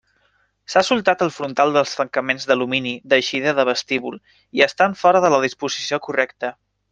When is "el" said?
1.25-1.29